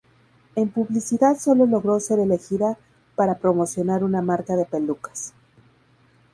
En 0.55 0.69
publicidad 0.69 1.37
solo 1.37 1.67
logró 1.67 1.99
ser 1.99 2.17
elegida 2.19 2.75
para 3.15 3.37
promocionar 3.37 4.03
una 4.03 4.23
marca 4.23 4.55
de 4.55 4.65
pelucas. 4.65 5.31